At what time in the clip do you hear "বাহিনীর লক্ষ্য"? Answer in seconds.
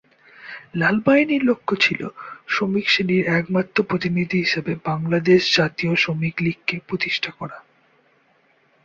1.05-1.73